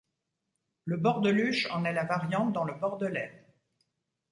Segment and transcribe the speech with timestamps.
[0.85, 3.45] Le bordeluche en est la variante dans le bordelais.